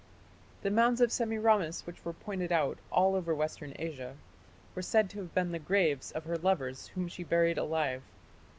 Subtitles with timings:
[0.63, 4.15] "The mounds of Semiramis which were pointed out all over Western Asia
[4.73, 8.01] were said to have been the graves of her lovers whom she buried alive....